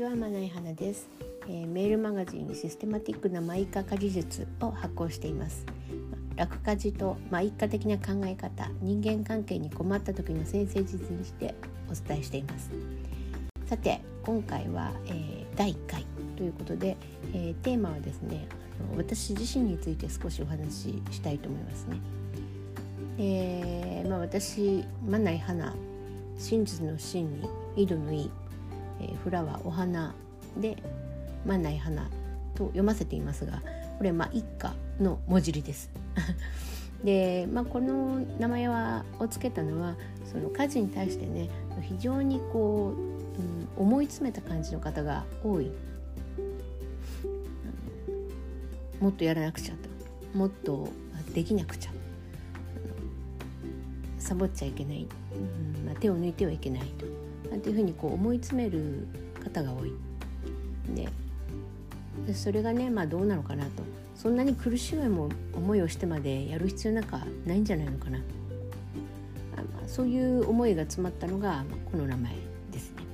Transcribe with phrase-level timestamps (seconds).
[0.00, 1.10] ちはまない花です、
[1.46, 5.66] えー、メールマガジンシステマティックなマイカ家事術を発行しています。
[6.36, 11.54] 楽家事とマイカ的な考え方人間関係に困った時の先生術にして
[11.90, 12.70] お伝えしています。
[13.66, 16.96] さて今回は、えー、第1回ということで、
[17.34, 18.48] えー、テーマはですね
[18.96, 22.00] 私自身について少しお話ししたいと思いますね。
[23.18, 25.74] えー、まあ、私マナイ花
[26.38, 28.30] 真実の真に井戸のいい
[29.00, 30.14] え、フラワーお花
[30.58, 30.76] で
[31.46, 32.08] 「万内花」
[32.54, 33.62] と読ませていますが
[33.98, 35.90] これまあ一家の文字りです。
[37.04, 39.96] で、まあ、この名前はを付けたのは
[40.30, 41.48] その家事に対してね
[41.80, 42.94] 非常にこ
[43.78, 45.70] う、うん、思い詰めた感じの方が多い。
[49.00, 50.38] もっとやらなくちゃと。
[50.38, 50.88] もっと
[51.34, 51.90] できなくちゃ。
[54.18, 55.08] サボっちゃいけない、
[55.76, 55.86] うん。
[55.86, 57.06] まあ、手を抜いてはいけないと。
[57.50, 59.06] なんていうふうにこう思い詰める
[59.42, 59.92] 方が多い。
[60.94, 61.08] で
[62.26, 63.82] でそれがね、まあ、どうなのかなと
[64.14, 68.20] そんなに苦しい思いをしてまでやる必要なんかないんじゃないのかなあ、
[69.56, 72.34] まあ、そういう思いが詰まったのが、まあ、この名前
[72.70, 73.04] ですね。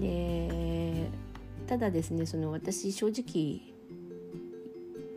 [0.00, 1.08] で
[1.66, 3.71] ただですねその私正直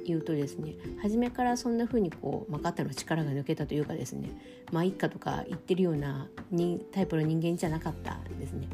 [0.08, 4.30] 言うとですね初めからそんな風にこう、まあ、肩の力が抜けたというかですね
[4.72, 6.28] まあ一家とか言ってるような
[6.92, 8.68] タイプの人間じゃなかったですね。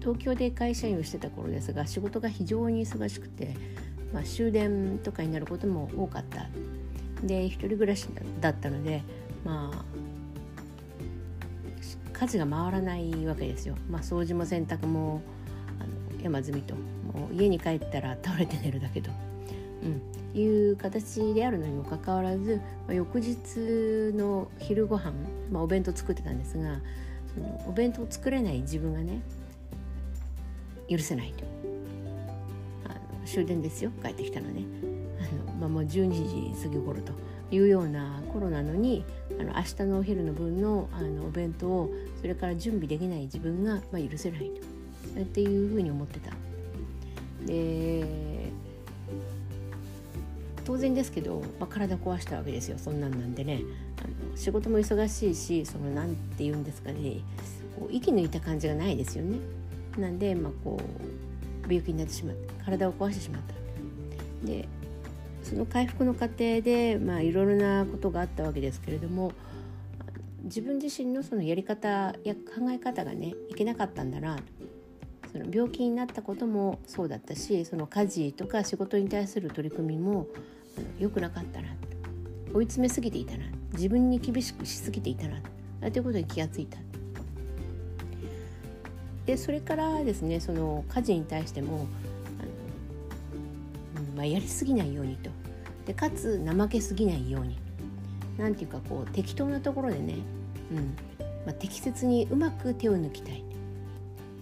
[0.00, 3.54] 東京で会社員をしてた頃ですが仕事が非常に忙しくて、
[4.12, 6.46] まあ、終電とかになることも多かった。
[7.26, 8.06] で一人暮らし
[8.40, 9.02] だったので
[9.44, 9.84] まあ
[12.18, 15.22] 家事が回らないわけですよ、まあ、掃除も洗濯も
[15.80, 19.10] あの山積みともう家に帰ったら倒れて寝るだけと。
[19.82, 23.36] うん、いう形であるのにもかかわらず、まあ、翌日
[24.16, 25.12] の昼ご飯、
[25.50, 26.80] まあ、お弁当作ってたんですが
[27.34, 29.20] そのお弁当作れない自分がね
[30.88, 31.44] 許せないと。
[32.86, 33.90] あの終電ですよ。
[34.02, 34.62] 帰ってきたのね。
[35.20, 37.12] あの、まあ、もう12時過ぎ頃と
[37.50, 39.04] いうような頃なのに
[39.38, 41.90] あの明日のお昼の分のあのお弁当を
[42.20, 44.68] それから準備できない自分が、まあ、許せないと。
[45.20, 46.30] っていうふうに思ってた。
[47.46, 48.04] で
[50.68, 53.62] 当然ですけど、まあ、体壊したわけですよそんなんなんでね
[54.04, 57.22] あの仕事も忙しいしその何て言うんですかね
[57.78, 59.38] こう息抜いた感じがないですよね。
[59.96, 63.42] なんで、まあ、こう病気になってしまって体を壊してしまっ
[64.42, 64.46] た。
[64.46, 64.68] で
[65.42, 69.32] その回復の過程で、まあ、いろいろなことがあったわけですけれども
[70.44, 74.38] 自分自身のそのやり方や考え方がねいけなかったんだな
[75.32, 80.26] その病気になったこともそうだったしその家事とか仕事に対する取り組みも
[80.98, 81.68] 良くなかったな
[82.52, 83.44] 追い詰めすぎていたな。
[83.72, 86.78] 自分に厳しくしすぎていたなということに気がついた。
[89.26, 91.86] でそれからですねその家事に対しても
[93.94, 95.30] あの、まあ、やりすぎないようにと。
[95.86, 97.58] でかつ怠けすぎないように。
[98.38, 100.14] なんていうかこう適当なところでね、
[100.72, 100.96] うん。
[101.44, 103.42] まあ、適切にうまく手を抜きたい。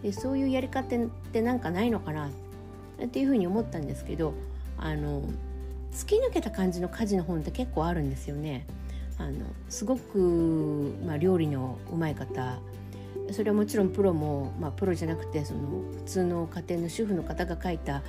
[0.02, 2.30] でそういうやり方ってなんかないのかな
[3.04, 4.34] っていうふうに思ったんですけど
[4.78, 5.22] あの
[5.96, 8.66] 突き抜けた感じの家事の本って結構あるんですよね。
[9.18, 12.58] あのすごく、まあ、料理のうまい方。
[13.32, 15.60] それはもちろんプロも、まあ、プロじゃなくてその
[15.96, 18.04] 普通の家庭の主婦の方が書いたあの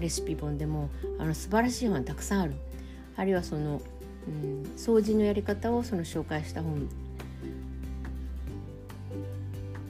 [0.00, 2.54] レシピ本でもあの素晴らしい本はたくさんある。
[3.16, 3.82] あるいはその、
[4.28, 6.88] うん、掃除のやり方をその紹介した本。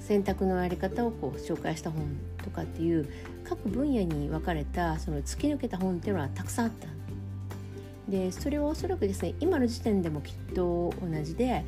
[0.01, 2.05] 洗濯のやり方をこう紹介した本
[2.43, 3.07] とかっていう
[3.45, 7.02] 各分野に分かれたその突き抜けた本っていうのはたくさんあった。
[8.13, 11.65] でそれはおそらくですね今の時点でもきっと同じで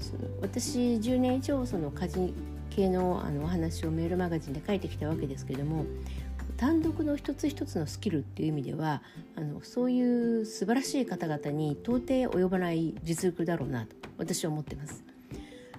[0.00, 2.34] その私10年以上その家事
[2.68, 5.86] 系のあのお話をメールマガジンで書いてきたわけですけども
[6.56, 9.02] 単独の一つ一つのスキルっていう意味では
[9.36, 15.04] あのそういう素晴らしい方々に到底及ばない実力だろうなと私は思ってます。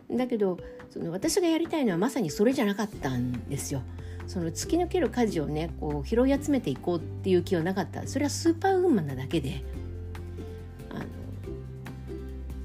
[0.09, 0.57] だけど
[0.91, 3.81] その私がやりたいのはまさにそれじゃなかったんですよ。
[4.27, 9.63] その突き抜ける家事をねこう拾い集めていこうっていう気はなかったそれはスーパーウーマンなだけで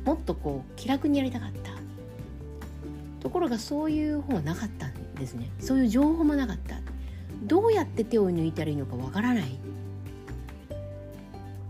[0.05, 1.71] もっとこう気楽にやりたかった。
[3.21, 5.51] ところがそういう本はなかったんですね。
[5.61, 6.77] そういう情報もなかった。
[7.43, 9.59] どうやって手を抜いたらいいのかわからない。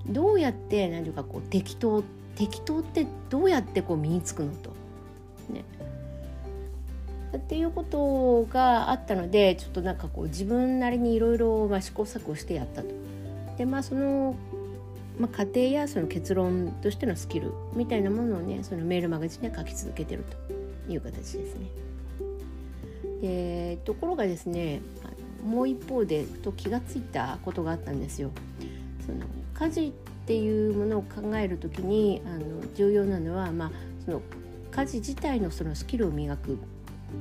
[0.08, 2.02] どうやって何ていうかこう適当
[2.36, 4.70] 適当ってどうやってこう身につくのと。
[5.50, 5.64] ね。
[7.36, 12.88] っていうことがあったのでちょっとなんかこう自分なりにいろいろ試行錯誤してやったと。
[13.56, 14.34] でまあその、
[15.20, 20.24] まあ、家庭やその結論としてのスキルみたいなものをねそのメールマガジンで書き続けてる
[20.88, 21.66] という形ですね。
[23.20, 24.80] でところがですね
[25.44, 28.30] もう一方でと気がついたことがあったんですよ。
[29.04, 29.92] その家事っ
[30.26, 33.70] ていうものを考える時にあの重要なのは、まあ、
[34.06, 34.22] その
[34.70, 36.56] 家事自体のそのスキルを磨くっ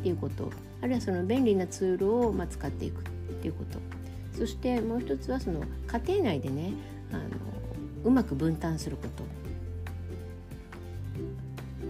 [0.04, 0.50] ていうこと
[0.81, 3.04] あるいはその便利なツールをまあ使っていくっ
[3.42, 3.80] ていうこと
[4.38, 6.72] そしてもう一つはその家庭内でね
[7.12, 7.58] あの
[8.04, 9.24] うまく分担すること。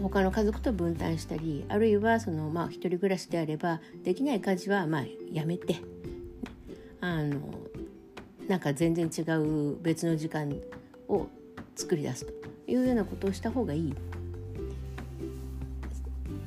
[0.02, 5.78] 他の家族と分担したりあるいはその、まあ、一人暮らしであればできない家事はまあやめて。
[7.02, 7.40] あの
[8.48, 10.54] なんか全然違う別の時間
[11.08, 11.28] を
[11.76, 12.50] 作り出すと。
[12.70, 13.96] いうようなことをした方がいい。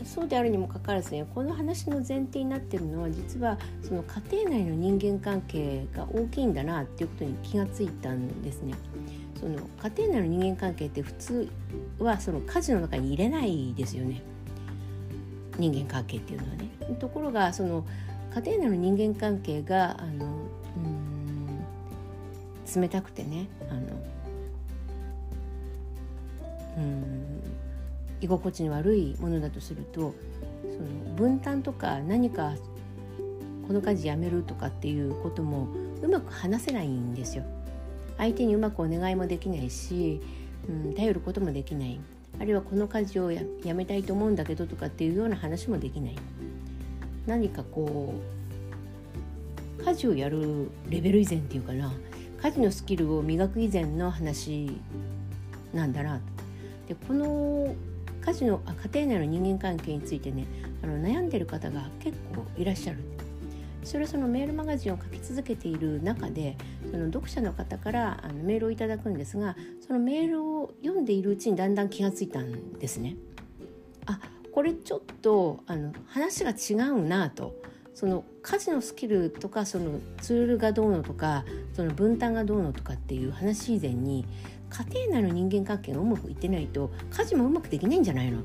[0.05, 8.75] そうであるにもかかわらずねこの話の前提になってるのは実はその家庭内の人間関係が大きいんだなっていうことに気がついたんですね。
[9.43, 11.49] その家庭内の人間関係って普通
[11.99, 14.23] はその家事の中に入れないですよね
[15.59, 16.69] 人間関係っていうのはね。
[17.01, 17.85] ところがその
[18.37, 20.27] 家庭内の人間関係があの
[20.77, 20.79] う
[22.79, 23.81] ん冷たくてねあの
[26.79, 27.43] うん
[28.21, 30.15] 居心地の悪いものだとすると
[30.63, 30.77] その
[31.17, 32.55] 分担とか何か
[33.67, 35.67] この家事やめるとかっていうことも
[36.01, 37.45] うまく話せないんですよ。
[38.19, 40.21] 相手にうまくお願いもできないし、
[40.69, 42.01] うん、頼ることもできない。
[42.41, 43.43] あるいはこの家事をや
[43.75, 46.17] めたいと思うんだけどとかっていうような話もできない。
[47.27, 48.15] 何かこ
[49.81, 51.93] う家事をやるレベル以前っていうかな。
[52.43, 54.71] 家事のスキルを磨く以前の話
[55.73, 56.21] なんだな。
[56.89, 57.75] でこの
[58.25, 60.47] 家事のあ家庭内の人間関係についてね
[60.83, 62.99] あの悩んでる方が結構いらっしゃる。
[63.85, 66.57] それはそのメールマガジンを書き続けている中で
[66.93, 73.17] その読者の方からあのメールをいただくんですがそのメールを読んでいるうちにだんだん気がついたんですね。
[74.05, 74.21] あ
[74.53, 77.55] これちょっとあの話が違うなと
[77.95, 84.27] その家事のスキルとかそのツールがどうのとかその分担がどうのとかっていう話以前に
[84.69, 88.45] 家庭内の人間関係がうまくいってないと家事もうまくできないんじゃないのと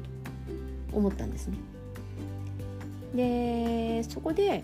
[0.93, 1.57] 思ったんですね。
[3.13, 4.63] でそこで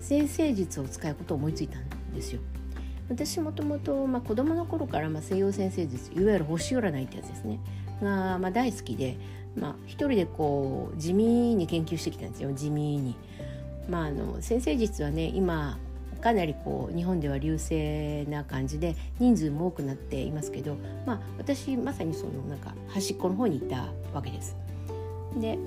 [0.00, 2.40] 先生術を使うことを思いついたんですよ。
[3.12, 7.60] 私もともと、まあ、子供の頃から、まあ、西洋先生術いわゆる星占いってやつですね
[8.00, 9.18] が、まあ、大好きで、
[9.54, 13.14] まあ、一人でこう地味に研究してきたんですよ地味に。
[13.88, 15.76] まあ、あの先生術はね今
[16.20, 24.56] かなりこう日本では流星な感じで人数も多くなっていますけど、まあ、私まさにそのなんか端っこの方にいたわけです。
[25.36, 25.58] で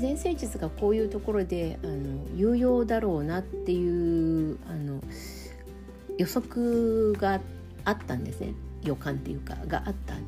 [0.00, 4.72] 前世術がこういうところであの有用だろうなっていうあ
[6.18, 7.40] 予測が
[7.84, 8.54] あったんですね。
[8.82, 10.18] 予感っていうかがあったっ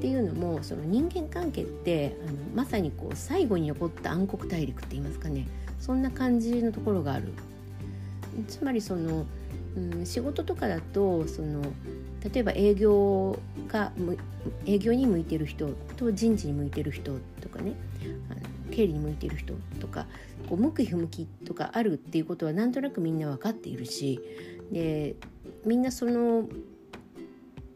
[0.00, 5.48] ていうのもその人間関係ってあのまさにこう最後に残った暗黒大陸って言いますかね。
[5.80, 7.32] そんな感じのところがある。
[8.46, 9.26] つまりその、
[9.76, 11.62] うん、仕事とかだとその
[12.32, 13.92] 例えば営業が
[14.64, 17.72] 営業に向いてる人と人事に向いてる人とかね。
[18.30, 18.40] あの
[18.70, 20.06] 経理に向いてる人とか
[20.48, 24.20] こう向き不向きとかあるっていうことはなんとなくみんな分かっているし
[24.72, 25.16] で
[25.64, 26.48] みんなその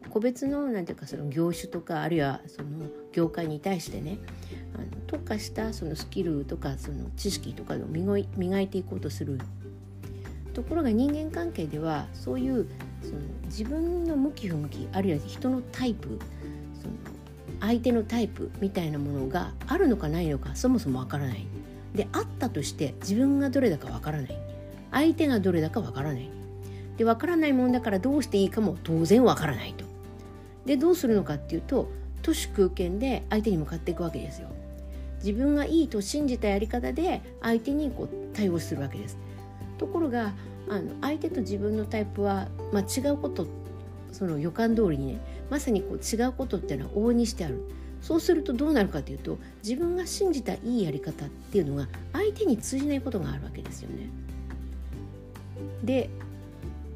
[0.09, 4.19] 個別のなんていうかその業種とかあるいはその業界に対してね
[4.75, 9.39] あの特化したそのスキルとかその知識とかを磨いていこうとする
[10.53, 12.67] ところが人間関係ではそういう
[13.01, 16.19] その自分の向き不向きあるいは人のタイプ
[16.79, 16.93] その
[17.59, 21.47] 相手のタイプみたいなものがあるのかないのかそもそもわからない。
[21.95, 24.37] であったとして自分がどれだかわからない。
[24.91, 26.29] 相手がどれだかわからない。
[26.97, 29.85] でわからないもんだからどうしていいかも当然わからないと。
[30.65, 31.89] でどうするのかっていうと
[32.21, 34.49] 都市空間で相手に向かっていくわけですよ。
[35.17, 39.17] 自分がいいと信じたやり方で相手にこう対応するわけです。
[39.77, 40.33] ところが
[40.69, 43.47] あの相手と自分のタイプは、まあ、違うこと
[44.11, 45.19] その予感通りにね
[45.49, 47.63] まさにこう違うことっていうのは往々にしてある。
[48.01, 54.09] そうするとどうなるかというと自分が信じたいいやり方っていうのが相手に通じないことがあるわけですよね。
[55.83, 56.09] で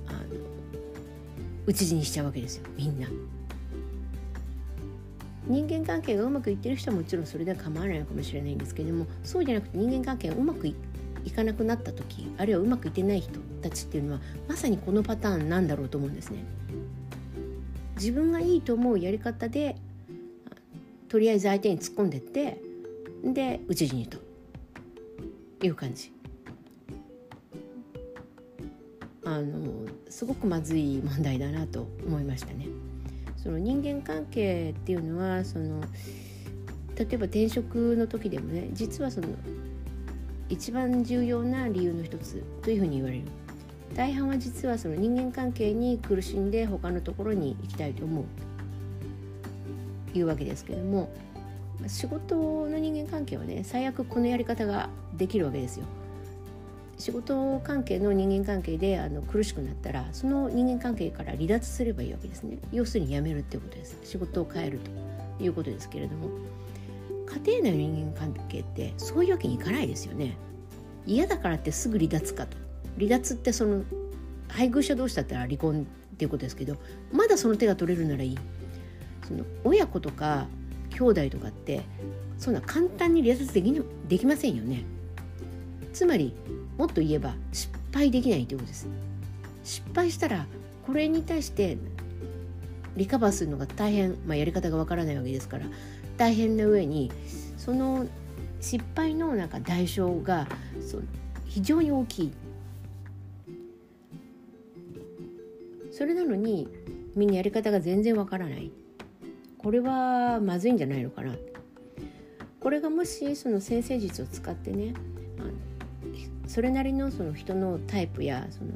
[0.08, 0.20] あの
[1.66, 3.08] 討ち死にしちゃうわけですよみんな。
[5.50, 10.76] 人間関係がうまくいってる人はもちろんそれでは構わないのかもしれないんですけれどもそうじゃなくて人間関係がうまくい
[11.24, 16.44] いかなくなった時あるいはうまくいってない人たちっていうのはまさにこのパターンなんだろうと思うんですね。
[17.96, 19.76] 自分がいいと思うやり方で
[21.10, 22.62] とりあえず相手に突っ込んでって
[23.24, 24.20] で討ち死にと
[25.66, 26.17] いう感じ。
[29.28, 32.68] あのすごくまずい問題だなと思いましたね。
[33.36, 35.82] その人間関係っていうのはその
[36.96, 39.28] 例えば転職の時でもね実はその
[40.48, 43.24] 一番重要な理由の一つというふうに言われる
[43.96, 48.26] 大半は実はその人間関係に苦しんで他のところに行きたいと思う
[50.14, 51.10] というわけですけれども
[51.88, 55.86] 仕事の人間関係はね最悪このやり方ができるわけですよ。
[56.98, 62.58] 仕事関係の人間関係であの苦しくなったらその人間関係から離脱すればいいわけですね。
[62.72, 63.98] 要するに辞めるっていうことです。
[64.04, 64.80] 仕事を変える
[65.38, 66.30] ということですけれども。
[67.28, 70.38] 家庭内の人間関係ってそういうわけにいかないですよね。
[71.06, 72.58] 嫌だからってすぐ離脱かと。
[72.98, 73.84] 離脱ってその
[74.48, 76.78] 配偶者同士だったら離婚っていうことですけど
[77.12, 78.38] まだその手が取れるならいい。
[79.28, 80.48] その親子とか
[80.90, 81.82] 兄弟とかって
[82.38, 84.84] そんな簡単に離脱できできませんよね。
[85.98, 86.32] つまり
[86.78, 88.88] もっと言えば失敗できないということです。
[89.64, 90.46] 失敗したら
[90.86, 91.80] これに対して
[92.96, 95.66] リカバーするのが大変、まあ、やり方がわからないわけですから。
[96.16, 97.12] 大変な上に
[97.58, 98.06] その
[98.62, 100.48] 失敗のなんか代償が
[100.88, 101.02] そ
[101.48, 102.32] 非常に大きい。
[105.92, 106.68] それなのに
[107.16, 108.70] みんなやり方が全然わからない。
[109.58, 111.36] これはまずいんじゃないのかな。
[112.60, 114.94] これがもしその先生術を使ってね
[116.58, 118.72] それなりのその人のタイプやその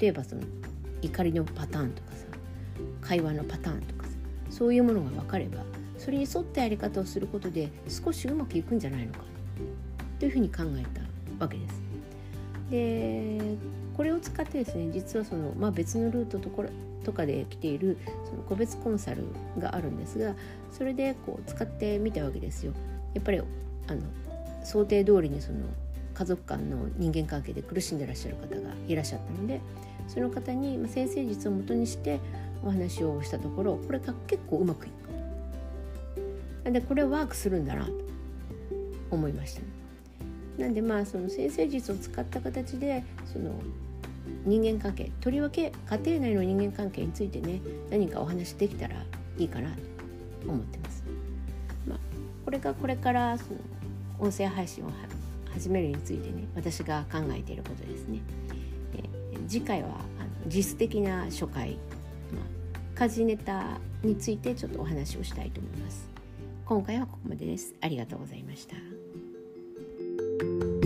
[0.00, 0.42] 例えばその
[1.00, 2.24] 怒りのパターンとかさ
[3.00, 4.10] 会話のパターンとかさ
[4.50, 5.60] そういうものが分かれば
[5.96, 9.20] それに沿ったやり方をすることで少しうまくいくんじゃないのか
[10.18, 10.82] というふうに考え
[11.38, 11.82] たわけです。
[12.72, 13.38] で
[13.96, 16.70] これを使ってですね実はその、まあ、別のルートところ
[17.04, 17.96] とかで来ている
[18.28, 19.22] その個別コンサル
[19.60, 20.34] があるんですが
[20.72, 22.72] それでこう使ってみたわけですよ。
[23.14, 23.42] やっぱりあ
[23.94, 24.00] の
[24.64, 25.58] 想定通りにその
[26.14, 29.60] 家族間の人間関係で苦しんでらっしゃる方がいらっしゃったので
[30.08, 32.20] その方に先生術をもとにして
[32.64, 34.90] お話をしたところこれが結構うまくい
[36.64, 36.72] く。
[36.72, 37.92] でこれはワークするんだなと
[39.10, 39.66] 思いましたね。
[40.58, 43.50] なんでまあその先生術を使った形でその
[44.44, 48.96] 人間関係とりわけ家庭内の人間関係についてね何かお話できたら
[49.36, 49.76] いいかなと
[50.46, 51.04] 思ってます。
[51.86, 51.98] まあ、
[52.44, 53.58] これがこれからその
[54.18, 54.90] 音声配信を
[55.54, 58.20] 始めるについてね私が考えていることですね。
[59.48, 61.76] 次回はあの実質的な初回、
[62.32, 66.08] まあ、家事ネタについてちょっとお話をしたいと思います。
[66.64, 67.74] 今回はここまでです。
[67.80, 70.83] ありがとうございました。